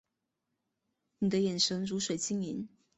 [1.19, 2.67] 你的眼神如水晶莹